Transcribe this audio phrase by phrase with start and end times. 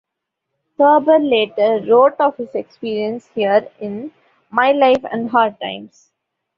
[0.79, 4.11] Thurber later wrote of his experience here in
[4.49, 6.09] "My Life and Hard Times".